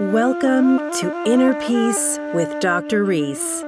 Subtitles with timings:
[0.00, 3.02] Welcome to Inner Peace with Dr.
[3.02, 3.62] Reese,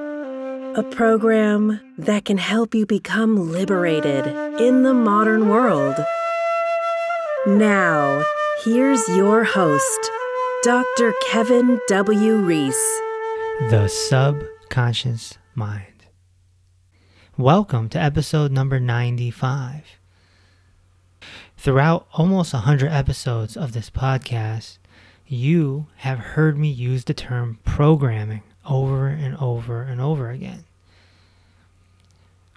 [0.77, 4.27] a program that can help you become liberated
[4.57, 5.97] in the modern world.
[7.45, 8.23] Now,
[8.63, 10.11] here's your host,
[10.63, 11.13] Dr.
[11.27, 12.37] Kevin W.
[12.37, 13.01] Reese.
[13.69, 16.05] The Subconscious Mind.
[17.37, 19.83] Welcome to episode number 95.
[21.57, 24.77] Throughout almost 100 episodes of this podcast,
[25.31, 30.65] you have heard me use the term programming over and over and over again.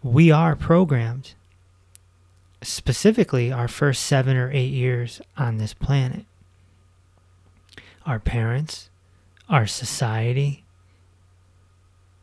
[0.02, 1.34] We are programmed,
[2.62, 6.24] specifically our first seven or eight years on this planet.
[8.04, 8.90] Our parents,
[9.48, 10.64] our society,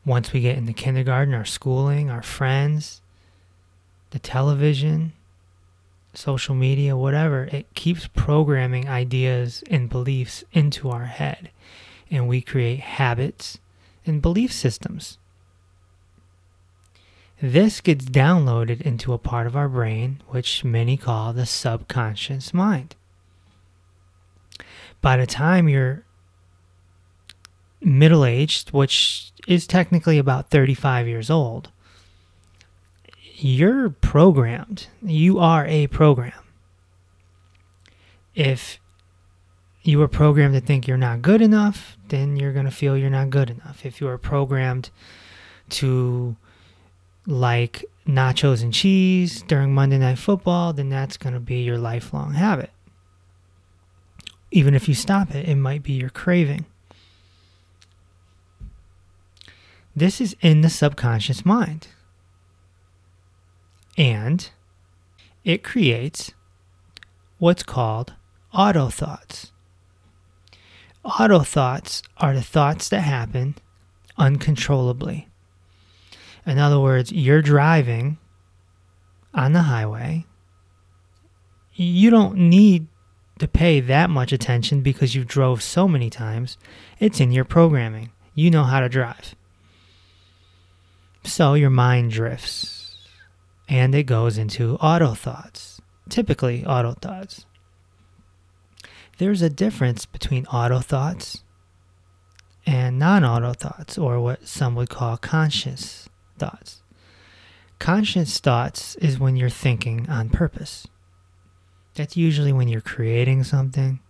[0.05, 3.01] once we get into kindergarten, our schooling, our friends,
[4.09, 5.13] the television,
[6.13, 11.51] social media, whatever, it keeps programming ideas and beliefs into our head.
[12.09, 13.59] And we create habits
[14.05, 15.17] and belief systems.
[17.41, 22.95] This gets downloaded into a part of our brain, which many call the subconscious mind.
[25.01, 26.05] By the time you're
[27.81, 31.71] middle aged, which is technically about 35 years old,
[33.43, 34.87] you're programmed.
[35.01, 36.33] You are a program.
[38.35, 38.79] If
[39.81, 43.09] you were programmed to think you're not good enough, then you're going to feel you're
[43.09, 43.83] not good enough.
[43.83, 44.91] If you are programmed
[45.69, 46.35] to
[47.25, 52.33] like nachos and cheese during Monday Night Football, then that's going to be your lifelong
[52.33, 52.69] habit.
[54.51, 56.65] Even if you stop it, it might be your craving.
[59.95, 61.87] This is in the subconscious mind
[63.97, 64.49] and
[65.43, 66.33] it creates
[67.37, 68.13] what's called
[68.53, 69.51] auto thoughts.
[71.03, 73.55] Auto thoughts are the thoughts that happen
[74.17, 75.27] uncontrollably.
[76.45, 78.17] In other words, you're driving
[79.33, 80.25] on the highway.
[81.73, 82.87] You don't need
[83.39, 86.57] to pay that much attention because you drove so many times.
[86.99, 88.11] It's in your programming.
[88.35, 89.35] You know how to drive.
[91.23, 92.80] So your mind drifts
[93.71, 97.45] and it goes into auto thoughts, typically auto thoughts.
[99.17, 101.43] There's a difference between auto thoughts
[102.65, 106.83] and non auto thoughts, or what some would call conscious thoughts.
[107.79, 110.85] Conscious thoughts is when you're thinking on purpose.
[111.95, 114.01] That's usually when you're creating something,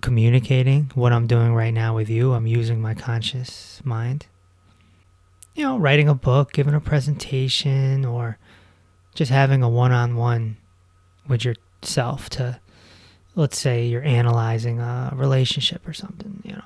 [0.00, 2.32] communicating what I'm doing right now with you.
[2.32, 4.26] I'm using my conscious mind
[5.54, 8.38] you know, writing a book, giving a presentation, or
[9.14, 10.56] just having a one on one
[11.26, 12.60] with yourself to,
[13.34, 16.62] let's say, you're analyzing a relationship or something, you know.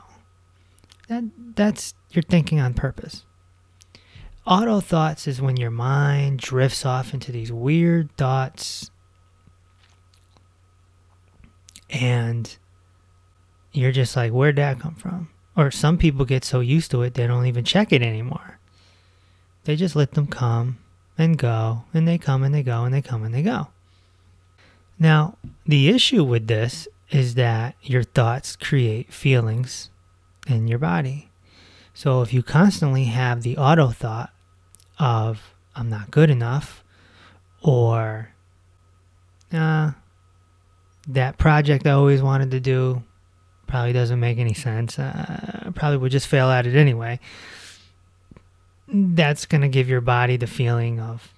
[1.09, 1.25] That,
[1.55, 3.25] that's you're thinking on purpose.
[4.47, 8.91] Auto thoughts is when your mind drifts off into these weird thoughts
[11.89, 12.57] and
[13.73, 15.31] you're just like, where'd that come from?
[15.57, 18.54] Or some people get so used to it, they don't even check it anymore.
[19.65, 20.79] They just let them come
[21.17, 23.69] and go, and they come and they go, and they come and they go.
[24.99, 29.91] Now, the issue with this is that your thoughts create feelings
[30.47, 31.31] in your body.
[31.95, 34.31] So if you constantly have the auto thought
[34.99, 36.85] of, I'm not good enough,
[37.63, 38.31] or,
[39.53, 39.93] uh,
[41.07, 43.03] that project I always wanted to do
[43.67, 44.99] probably doesn't make any sense.
[44.99, 47.21] Uh, probably would just fail at it anyway
[48.89, 51.33] that's going to give your body the feeling of,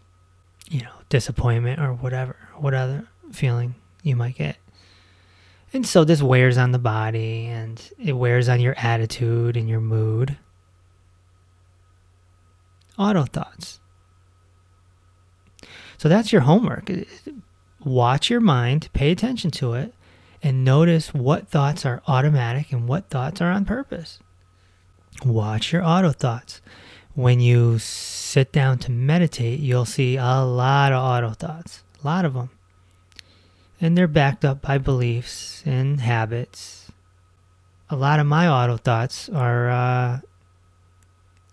[0.69, 4.57] you know, disappointment or whatever, what other feeling you might get.
[5.73, 9.81] And so this wears on the body and it wears on your attitude and your
[9.81, 10.39] mood.
[12.99, 13.81] Auto thoughts.
[15.99, 16.91] So that's your homework.
[17.84, 19.95] Watch your mind, pay attention to it,
[20.43, 24.19] and notice what thoughts are automatic and what thoughts are on purpose.
[25.25, 26.60] Watch your auto thoughts
[27.16, 32.27] when you sit down to meditate, you'll see a lot of auto thoughts, a lot
[32.27, 32.51] of them.
[33.80, 36.92] And they're backed up by beliefs and habits.
[37.89, 40.21] A lot of my auto thoughts are uh,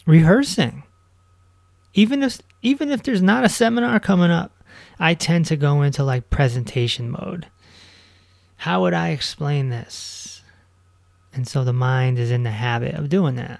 [0.05, 0.83] rehearsing.
[1.93, 4.63] Even if even if there's not a seminar coming up,
[4.99, 7.47] I tend to go into like presentation mode.
[8.57, 10.41] How would I explain this?
[11.33, 13.59] And so the mind is in the habit of doing that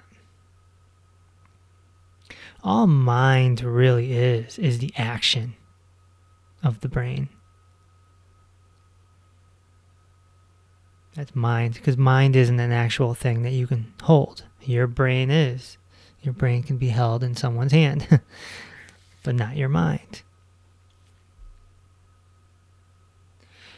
[2.64, 5.54] all mind really is is the action
[6.62, 7.28] of the brain.
[11.14, 14.44] That's mind, because mind isn't an actual thing that you can hold.
[14.62, 15.76] Your brain is.
[16.22, 18.20] Your brain can be held in someone's hand,
[19.22, 20.22] but not your mind.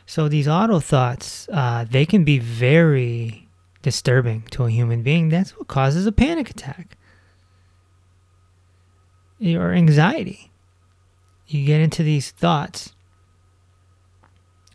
[0.06, 3.48] So these auto thoughts, uh, they can be very
[3.82, 5.28] disturbing to a human being.
[5.28, 6.96] That's what causes a panic attack
[9.40, 10.50] or anxiety.
[11.46, 12.94] You get into these thoughts,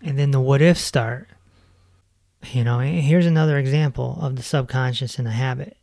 [0.02, 1.28] and then the what ifs start.
[2.52, 5.78] You know, here's another example of the subconscious and the habit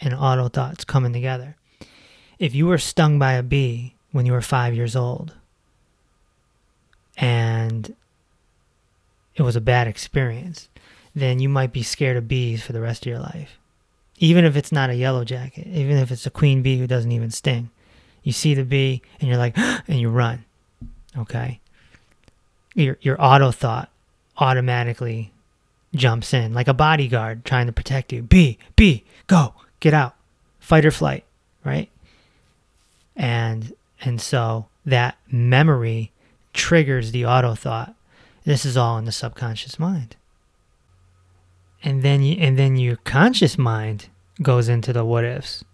[0.00, 1.56] and auto thoughts coming together.
[2.38, 5.34] If you were stung by a bee when you were five years old,
[7.16, 7.94] and
[9.34, 10.68] it was a bad experience,
[11.14, 13.58] then you might be scared of bees for the rest of your life.
[14.18, 17.12] Even if it's not a yellow jacket, even if it's a queen bee who doesn't
[17.12, 17.70] even sting.
[18.24, 20.44] You see the bee and you're like, and you run.
[21.16, 21.60] Okay?
[22.74, 23.88] Your, your auto thought
[24.36, 25.30] automatically
[25.94, 28.22] jumps in like a bodyguard trying to protect you.
[28.22, 30.16] Bee, bee, go, get out,
[30.58, 31.24] fight or flight,
[31.64, 31.88] right?
[33.14, 36.10] And and so that memory
[36.52, 37.94] triggers the auto thought
[38.44, 40.16] this is all in the subconscious mind.
[41.82, 44.08] And then you, and then your conscious mind
[44.42, 45.64] goes into the what ifs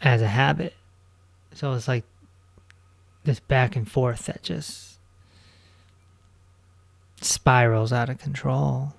[0.00, 0.74] as a habit.
[1.54, 2.04] So it's like
[3.24, 4.98] this back and forth that just
[7.20, 8.94] spirals out of control.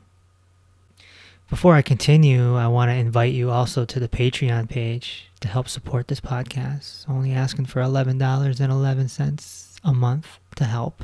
[1.49, 5.67] Before I continue, I want to invite you also to the Patreon page to help
[5.67, 7.09] support this podcast.
[7.09, 11.03] Only asking for $11.11 a month to help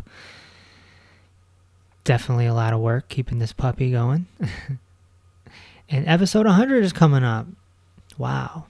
[2.06, 4.28] definitely a lot of work keeping this puppy going.
[5.90, 7.48] and episode 100 is coming up.
[8.18, 8.68] Wow.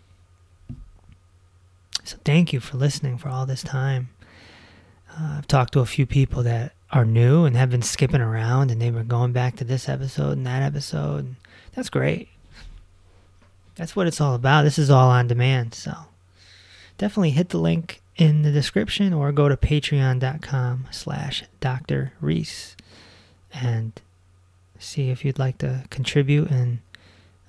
[2.08, 4.08] So thank you for listening for all this time.
[5.12, 8.72] Uh, I've talked to a few people that are new and have been skipping around
[8.72, 11.26] and they were going back to this episode and that episode.
[11.26, 11.36] And
[11.74, 12.30] that's great.
[13.76, 14.62] That's what it's all about.
[14.62, 15.74] This is all on demand.
[15.74, 15.94] So
[16.98, 22.14] definitely hit the link in the description or go to patreon.com slash Dr.
[22.22, 22.78] Reese
[23.54, 24.00] and
[24.80, 26.80] see if you'd like to contribute and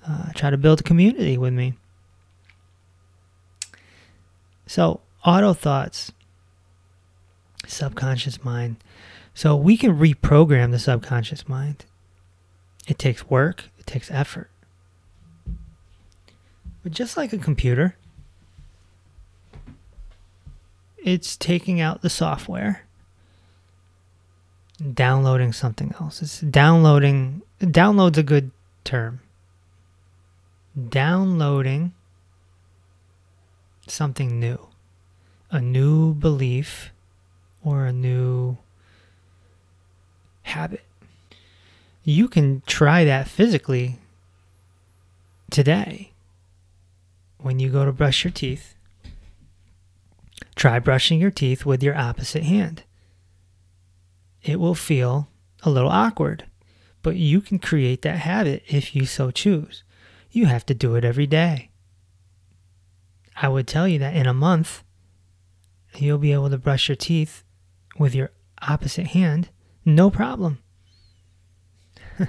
[0.05, 1.75] uh, try to build a community with me.
[4.69, 6.11] So, auto thoughts,
[7.65, 8.75] subconscious mind.
[9.33, 11.85] So, we can reprogram the subconscious mind.
[12.87, 14.51] It takes work, it takes effort.
[16.83, 17.95] But just like a computer,
[20.99, 22.83] it's taking out the software
[24.93, 26.21] downloading something else.
[26.21, 27.41] It's downloading.
[27.59, 28.51] Download's a good
[28.83, 29.21] term.
[30.89, 31.93] Downloading
[33.91, 34.67] something new,
[35.51, 36.91] a new belief,
[37.63, 38.57] or a new
[40.43, 40.83] habit.
[42.03, 43.97] You can try that physically
[45.51, 46.11] today.
[47.37, 48.75] When you go to brush your teeth,
[50.55, 52.83] try brushing your teeth with your opposite hand
[54.43, 55.27] it will feel
[55.63, 56.45] a little awkward,
[57.01, 59.83] but you can create that habit if you so choose.
[60.31, 61.68] You have to do it every day.
[63.41, 64.83] I would tell you that in a month,
[65.95, 67.43] you'll be able to brush your teeth
[67.97, 68.31] with your
[68.61, 69.49] opposite hand,
[69.85, 70.59] no problem.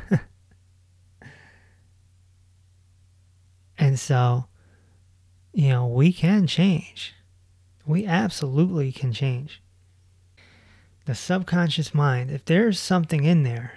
[3.79, 4.47] and so,
[5.53, 7.15] you know, we can change.
[7.85, 9.61] We absolutely can change
[11.11, 13.73] the subconscious mind, if there's something in there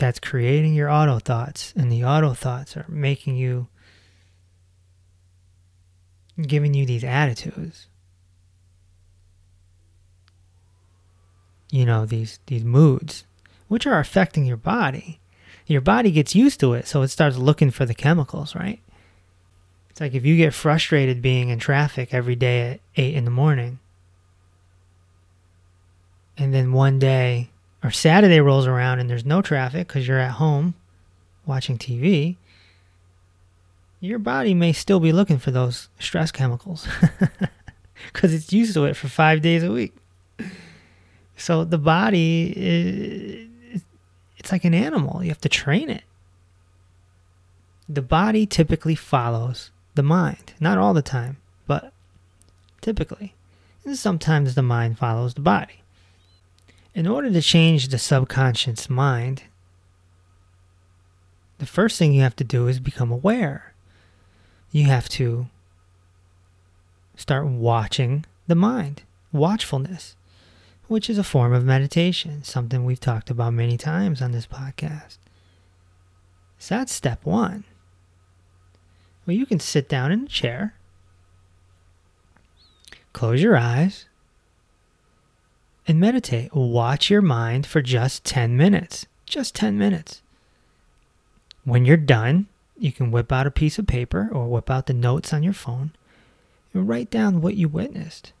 [0.00, 3.68] that's creating your auto thoughts, and the auto thoughts are making you,
[6.40, 7.86] giving you these attitudes,
[11.70, 13.24] you know, these, these moods,
[13.68, 15.20] which are affecting your body.
[15.66, 18.80] Your body gets used to it, so it starts looking for the chemicals, right?
[19.90, 23.30] It's like if you get frustrated being in traffic every day at 8 in the
[23.30, 23.78] morning,
[26.36, 27.50] and then one day
[27.82, 30.74] or Saturday rolls around and there's no traffic because you're at home
[31.46, 32.36] watching TV,
[34.00, 36.88] your body may still be looking for those stress chemicals
[38.12, 39.94] because it's used to it for five days a week.
[41.36, 43.48] So the body,
[44.36, 45.22] it's like an animal.
[45.22, 46.04] You have to train it.
[47.88, 50.54] The body typically follows the mind.
[50.60, 51.92] Not all the time, but
[52.80, 53.34] typically.
[53.84, 55.79] And sometimes the mind follows the body.
[56.94, 59.44] In order to change the subconscious mind,
[61.58, 63.74] the first thing you have to do is become aware.
[64.72, 65.46] You have to
[67.16, 70.16] start watching the mind, watchfulness.
[70.90, 75.18] which is a form of meditation, something we've talked about many times on this podcast.
[76.58, 77.62] So that's step one.
[79.24, 80.74] Well, you can sit down in a chair,
[83.12, 84.06] close your eyes,
[85.90, 86.54] and meditate.
[86.54, 89.06] Watch your mind for just 10 minutes.
[89.26, 90.22] Just 10 minutes.
[91.64, 92.46] When you're done,
[92.78, 95.52] you can whip out a piece of paper or whip out the notes on your
[95.52, 95.90] phone
[96.72, 98.32] and write down what you witnessed.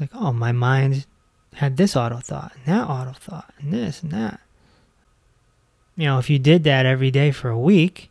[0.00, 1.06] Like, oh, my mind
[1.54, 4.40] had this auto thought and that auto thought and this and that.
[5.94, 8.10] You know, if you did that every day for a week,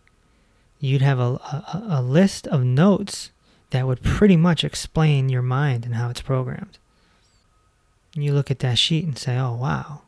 [0.79, 3.31] you'd have a, a, a list of notes
[3.73, 6.77] that would pretty much explain your mind and how it's programmed.
[8.13, 10.03] And you look at that sheet and say, oh, wow.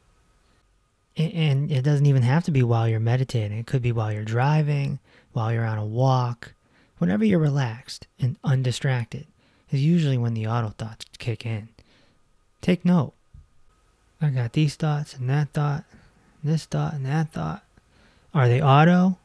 [1.18, 3.58] And it doesn't even have to be while you're meditating.
[3.58, 5.00] It could be while you're driving,
[5.34, 6.54] while you're on a walk,
[7.00, 9.26] whenever you're relaxed and undistracted
[9.72, 11.70] is usually when the auto thoughts kick in.
[12.62, 13.14] Take note.
[14.22, 15.86] I got these thoughts and that thought,
[16.44, 17.64] and this thought and that thought.
[18.32, 19.18] Are they auto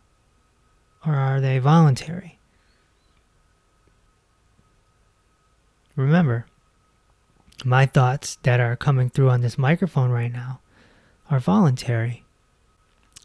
[1.05, 2.39] or are they voluntary?
[5.97, 6.47] Remember,
[7.65, 10.61] my thoughts that are coming through on this microphone right now
[11.31, 12.25] are voluntary.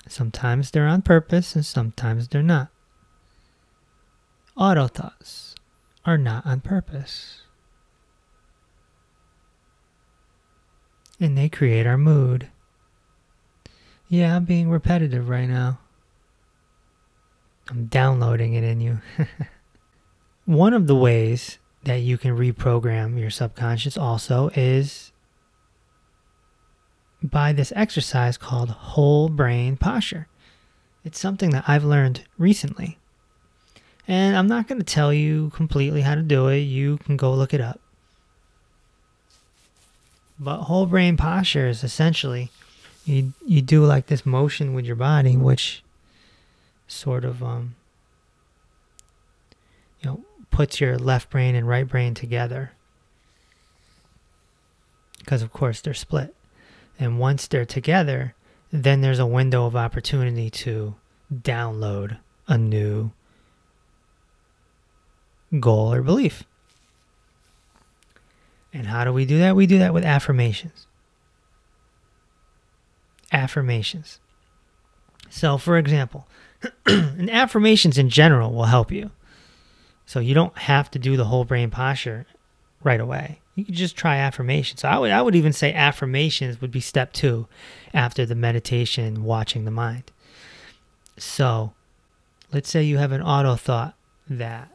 [0.07, 2.69] Sometimes they're on purpose and sometimes they're not.
[4.57, 5.55] Auto thoughts
[6.05, 7.41] are not on purpose.
[11.19, 12.49] And they create our mood.
[14.07, 15.79] Yeah, I'm being repetitive right now.
[17.69, 18.99] I'm downloading it in you.
[20.45, 25.11] One of the ways that you can reprogram your subconscious also is
[27.23, 30.27] by this exercise called whole brain posture.
[31.03, 32.97] It's something that I've learned recently.
[34.07, 36.59] And I'm not going to tell you completely how to do it.
[36.59, 37.79] You can go look it up.
[40.39, 42.51] But whole brain posture is essentially
[43.05, 45.83] you you do like this motion with your body, which
[46.87, 47.75] sort of um
[50.05, 52.71] you know puts your left brain and right brain together.
[55.19, 56.33] Because of course they're split.
[56.97, 58.35] And once they're together,
[58.71, 60.95] then there's a window of opportunity to
[61.33, 63.11] download a new
[65.59, 66.43] goal, or belief.
[68.73, 69.55] And how do we do that?
[69.55, 70.85] We do that with affirmations.
[73.31, 74.19] Affirmations.
[75.29, 76.27] So, for example,
[76.85, 79.11] and affirmations in general will help you.
[80.05, 82.25] So, you don't have to do the whole brain posture
[82.83, 83.41] right away.
[83.55, 84.81] You can just try affirmations.
[84.81, 87.47] So I would I would even say affirmations would be step 2
[87.93, 90.11] after the meditation watching the mind.
[91.17, 91.73] So,
[92.51, 93.95] let's say you have an auto thought
[94.29, 94.69] that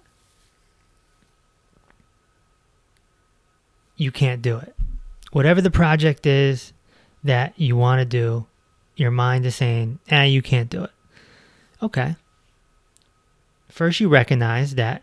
[3.96, 4.75] you can't do it.
[5.32, 6.72] Whatever the project is
[7.22, 8.46] that you want to do,
[8.96, 10.90] your mind is saying, ah, you can't do it.
[11.82, 12.16] Okay.
[13.68, 15.02] First, you recognize that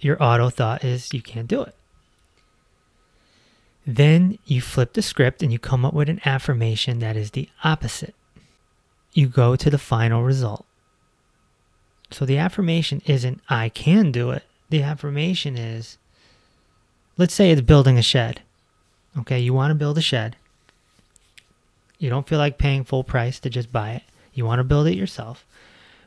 [0.00, 1.74] your auto thought is you can't do it.
[3.86, 7.48] Then you flip the script and you come up with an affirmation that is the
[7.62, 8.14] opposite.
[9.12, 10.64] You go to the final result.
[12.10, 14.44] So the affirmation isn't, I can do it.
[14.70, 15.98] The affirmation is,
[17.16, 18.42] let's say it's building a shed.
[19.18, 20.36] Okay, you want to build a shed.
[21.98, 24.02] You don't feel like paying full price to just buy it.
[24.32, 25.46] You want to build it yourself.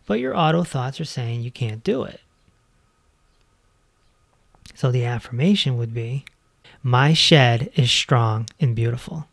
[0.06, 2.22] But your auto thoughts are saying you can't do it.
[4.78, 6.24] So the affirmation would be
[6.84, 9.28] My shed is strong and beautiful.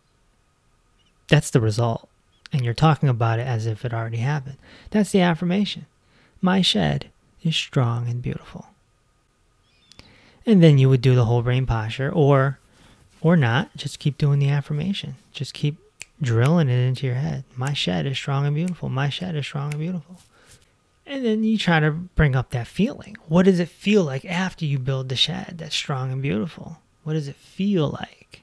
[1.28, 2.08] That's the result.
[2.50, 4.56] And you're talking about it as if it already happened.
[4.88, 5.84] That's the affirmation.
[6.40, 7.10] My shed
[7.42, 8.68] is strong and beautiful.
[10.46, 12.58] And then you would do the whole brain posture or
[13.20, 15.16] or not, just keep doing the affirmation.
[15.30, 15.76] Just keep
[16.22, 17.44] drilling it into your head.
[17.54, 18.88] My shed is strong and beautiful.
[18.88, 20.20] My shed is strong and beautiful.
[21.06, 23.16] And then you try to bring up that feeling.
[23.28, 26.78] What does it feel like after you build the shed that's strong and beautiful?
[27.02, 28.42] What does it feel like?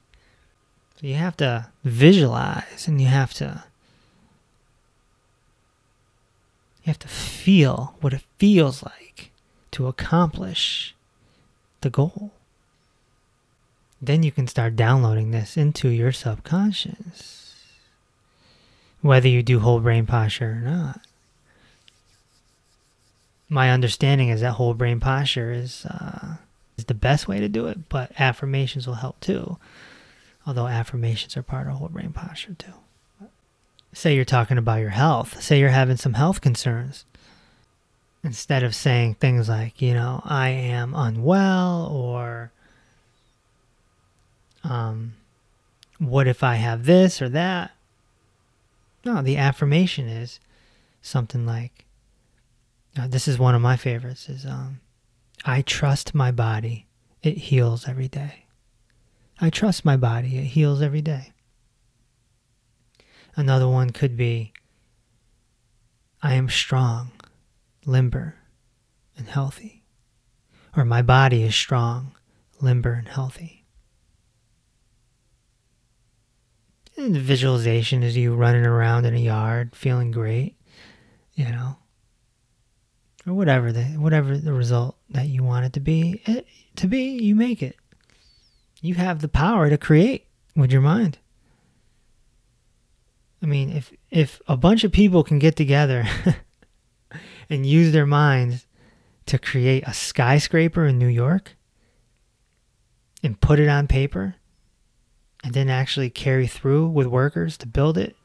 [0.99, 3.63] So you have to visualize and you have to
[6.83, 9.31] you have to feel what it feels like
[9.71, 10.95] to accomplish
[11.81, 12.31] the goal.
[14.01, 17.55] Then you can start downloading this into your subconscious.
[19.01, 21.01] Whether you do whole brain posture or not.
[23.51, 26.37] My understanding is that whole brain posture is uh,
[26.77, 29.57] is the best way to do it, but affirmations will help too.
[30.47, 33.27] Although affirmations are part of whole brain posture too.
[33.91, 35.43] Say you're talking about your health.
[35.43, 37.03] Say you're having some health concerns
[38.23, 42.53] instead of saying things like, you know, I am unwell or
[44.63, 45.15] um,
[45.99, 47.71] what if I have this or that?
[49.03, 50.39] No, the affirmation is
[51.01, 51.83] something like
[52.97, 54.81] uh, this is one of my favorites is um,
[55.45, 56.87] I trust my body.
[57.23, 58.45] It heals every day.
[59.39, 60.37] I trust my body.
[60.37, 61.31] It heals every day.
[63.35, 64.53] Another one could be
[66.21, 67.11] I am strong,
[67.85, 68.35] limber,
[69.17, 69.83] and healthy.
[70.75, 72.15] Or my body is strong,
[72.59, 73.65] limber, and healthy.
[76.97, 80.55] And the visualization is you running around in a yard feeling great,
[81.33, 81.77] you know,
[83.25, 86.47] or whatever the whatever the result that you want it to be it,
[86.77, 87.75] to be, you make it.
[88.81, 91.19] You have the power to create with your mind.
[93.41, 96.05] I mean, if if a bunch of people can get together
[97.49, 98.67] and use their minds
[99.27, 101.55] to create a skyscraper in New York
[103.23, 104.35] and put it on paper
[105.43, 108.15] and then actually carry through with workers to build it,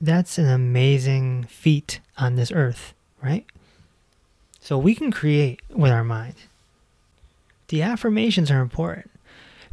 [0.00, 3.44] that's an amazing feat on this earth, right?
[4.60, 6.34] So we can create with our mind.
[7.68, 9.10] The affirmations are important.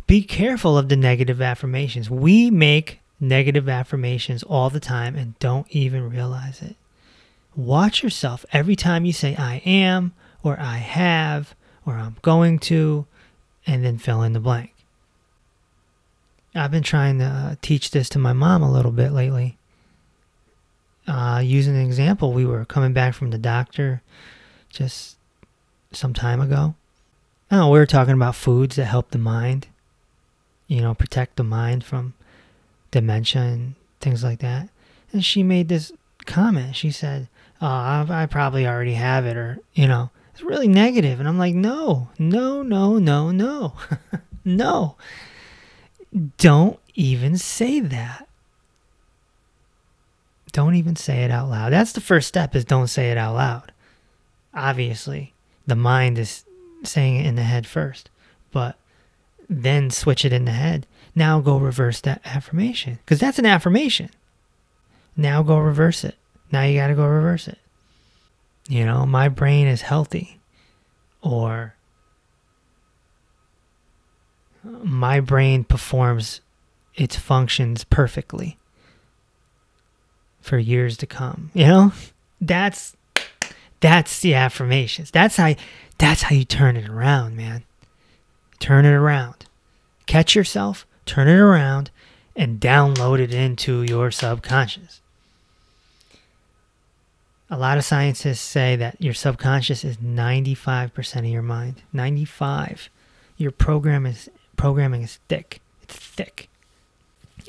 [0.08, 2.10] Be careful of the negative affirmations.
[2.10, 6.76] We make negative affirmations all the time and don't even realize it.
[7.56, 10.14] Watch yourself every time you say, I am,
[10.44, 11.56] or I have,
[11.86, 13.08] or I'm going to,
[13.66, 14.74] and then fill in the blank.
[16.54, 19.58] I've been trying to uh, teach this to my mom a little bit lately.
[21.08, 24.02] Uh, using an example, we were coming back from the doctor
[24.70, 25.18] just
[25.92, 26.76] some time ago.
[27.52, 29.68] Know, we were talking about foods that help the mind,
[30.68, 32.14] you know, protect the mind from
[32.92, 34.70] dementia and things like that.
[35.14, 35.92] And she made this
[36.26, 36.76] comment.
[36.76, 37.30] She said,
[37.62, 41.20] Oh, I, I probably already have it, or, you know, it's really negative.
[41.20, 43.74] And I'm like, No, no, no, no, no,
[44.46, 44.96] no.
[46.38, 48.25] Don't even say that.
[50.56, 51.74] Don't even say it out loud.
[51.74, 53.74] That's the first step is don't say it out loud.
[54.54, 55.34] Obviously,
[55.68, 56.46] the mind is
[56.82, 58.10] saying it in the head first,
[58.54, 58.78] but
[59.50, 64.12] then switch it in the head now go reverse that affirmation because that's an affirmation.
[65.18, 66.16] Now go reverse it.
[66.54, 67.58] Now you got to go reverse it.
[68.70, 70.40] You know, my brain is healthy.
[71.22, 71.76] Or
[74.64, 76.40] my brain performs
[76.96, 78.58] its functions perfectly
[80.46, 81.50] for years to come.
[81.54, 81.94] You know?
[82.40, 82.96] That's
[83.80, 85.12] that's the affirmations.
[85.12, 85.56] That's how
[85.98, 87.64] that's how you turn it around, man.
[88.60, 89.46] Turn it around.
[90.06, 91.90] Catch yourself, turn it around,
[92.36, 95.02] and download it into your subconscious.
[97.50, 101.82] A lot of scientists say that your subconscious is 95% of your mind.
[101.94, 102.90] 95.
[103.38, 105.62] Your program is programming is thick.
[105.84, 106.50] It's thick.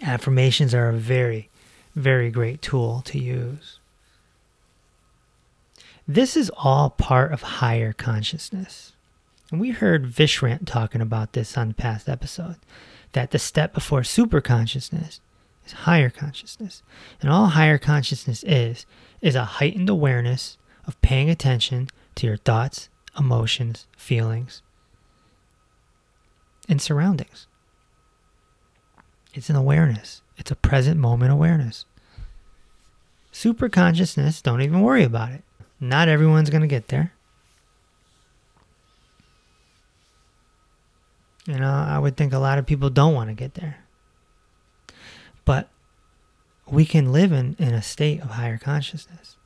[0.02, 1.48] Affirmations are a very,
[1.96, 3.80] very great tool to use.
[6.06, 8.92] This is all part of higher consciousness.
[9.50, 12.56] And we heard Vishrant talking about this on the past episode
[13.12, 15.20] that the step before super consciousness
[15.64, 16.82] is higher consciousness.
[17.20, 18.86] And all higher consciousness is,
[19.20, 24.62] is a heightened awareness of paying attention to your thoughts, emotions, feelings,
[26.68, 27.46] and surroundings.
[29.34, 31.84] It's an awareness, it's a present moment awareness.
[33.32, 35.42] Super consciousness, don't even worry about it.
[35.80, 37.12] Not everyone's going to get there.
[41.46, 43.78] You know, I would think a lot of people don't want to get there.
[45.44, 45.68] But
[46.66, 49.36] we can live in, in a state of higher consciousness.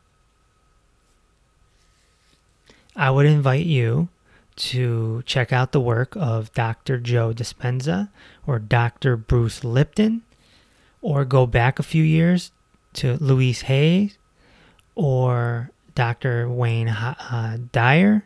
[2.96, 4.08] I would invite you
[4.56, 6.98] to check out the work of Dr.
[6.98, 8.08] Joe Dispenza
[8.46, 9.16] or Dr.
[9.16, 10.22] Bruce Lipton,
[11.00, 12.52] or go back a few years
[12.94, 14.12] to Louise Hay
[14.94, 16.48] or Dr.
[16.48, 18.24] Wayne uh, Dyer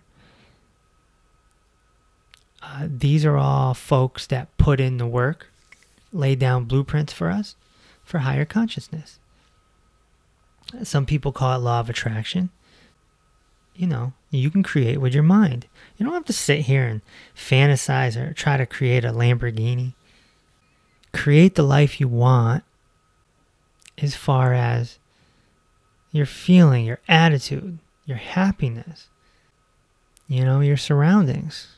[2.65, 5.49] uh, these are all folks that put in the work,
[6.13, 7.57] lay down blueprints for us
[8.03, 9.19] for higher consciousness.
[10.83, 12.51] Some people call it law of attraction.
[13.75, 15.67] You know, you can create with your mind.
[15.97, 17.03] You don't have to sit here and
[17.37, 19.95] fantasize or try to create a Lamborghini.
[21.15, 22.65] Create the life you want
[23.97, 24.99] as far as
[26.13, 29.09] your feeling, your attitude, your happiness,
[30.29, 31.75] you know, your surroundings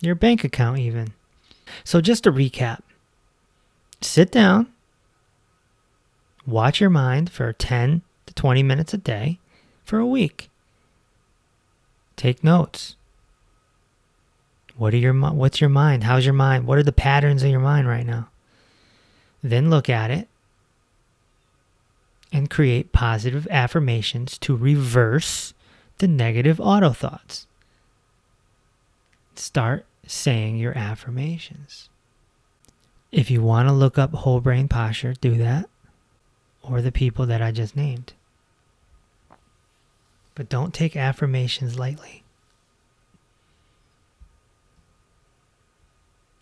[0.00, 1.12] your bank account, even.
[1.84, 2.80] So, just to recap
[4.00, 4.68] sit down,
[6.46, 9.38] watch your mind for 10 to 20 minutes a day
[9.84, 10.50] for a week.
[12.16, 12.96] Take notes.
[14.76, 16.04] What are your what's your mind?
[16.04, 16.66] How's your mind?
[16.66, 18.28] What are the patterns in your mind right now?
[19.42, 20.28] Then look at it
[22.32, 25.54] and create positive affirmations to reverse
[25.98, 27.46] the negative auto thoughts.
[29.34, 31.88] Start saying your affirmations.
[33.10, 35.70] If you want to look up whole brain posture, do that,
[36.62, 38.12] or the people that I just named.
[40.34, 42.24] But don't take affirmations lightly.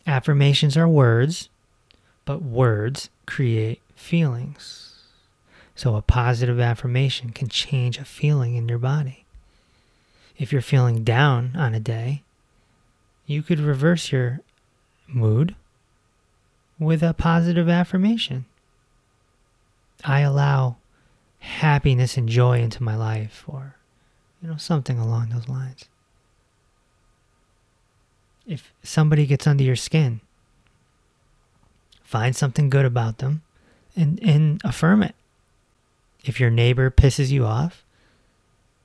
[0.06, 1.48] Affirmations are words,
[2.24, 4.98] but words create feelings.
[5.74, 9.24] So a positive affirmation can change a feeling in your body.
[10.38, 12.22] If you're feeling down on a day,
[13.26, 14.40] you could reverse your
[15.08, 15.54] mood
[16.78, 18.44] with a positive affirmation.
[20.04, 20.76] I allow
[21.38, 23.76] happiness and joy into my life, or,
[24.42, 25.86] you know, something along those lines.
[28.46, 30.20] If somebody gets under your skin,
[32.02, 33.42] find something good about them
[33.96, 35.14] and, and affirm it.
[36.24, 37.85] If your neighbor pisses you off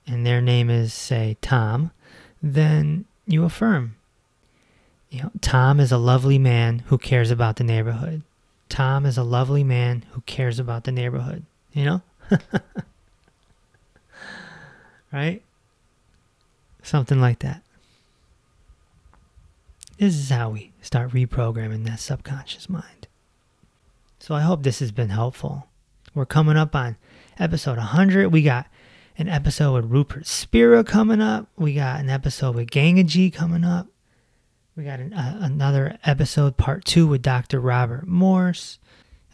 [0.07, 1.91] and their name is, say, Tom,
[2.41, 3.95] then you affirm.
[5.09, 8.21] You know, Tom is a lovely man who cares about the neighborhood.
[8.67, 11.43] Tom is a lovely man who cares about the neighborhood.
[11.73, 12.01] You know?
[15.11, 15.41] right?
[16.83, 17.63] Something like that.
[19.99, 23.09] This is how we start reprogramming that subconscious mind.
[24.17, 25.67] So I hope this has been helpful.
[26.15, 26.95] We're coming up on
[27.37, 28.29] episode 100.
[28.29, 28.67] We got
[29.17, 31.49] an episode with Rupert Spira coming up.
[31.57, 33.87] We got an episode with Gangaji coming up.
[34.77, 37.59] We got an, uh, another episode, part two, with Dr.
[37.59, 38.79] Robert Morse.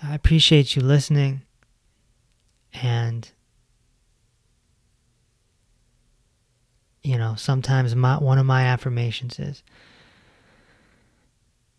[0.01, 1.43] I appreciate you listening.
[2.73, 3.29] And,
[7.03, 9.61] you know, sometimes my, one of my affirmations is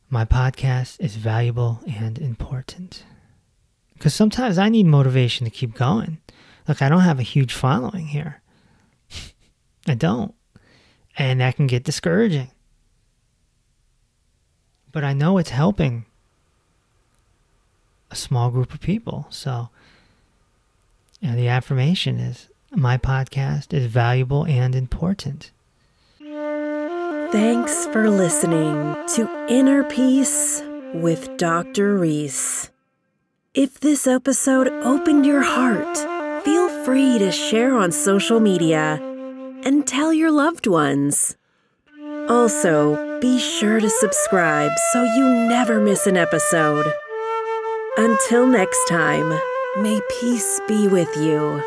[0.08, 3.04] my podcast is valuable and important.
[3.94, 6.18] Because sometimes I need motivation to keep going.
[6.68, 8.40] Look, I don't have a huge following here.
[9.88, 10.34] I don't.
[11.16, 12.50] And that can get discouraging.
[14.92, 16.04] But I know it's helping
[18.10, 19.26] a small group of people.
[19.30, 19.70] So,
[21.20, 25.50] you know, the affirmation is my podcast is valuable and important.
[27.38, 30.62] Thanks for listening to Inner Peace
[30.94, 31.98] with Dr.
[31.98, 32.70] Reese.
[33.52, 35.98] If this episode opened your heart,
[36.46, 38.98] feel free to share on social media
[39.64, 41.36] and tell your loved ones.
[42.30, 46.90] Also, be sure to subscribe so you never miss an episode.
[47.98, 49.28] Until next time,
[49.82, 51.62] may peace be with you.